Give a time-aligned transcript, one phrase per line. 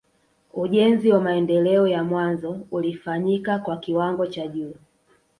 [0.53, 4.73] Ujenzi wa maendeleo ya mwanzo ulifanyika kwa kiwango cha juu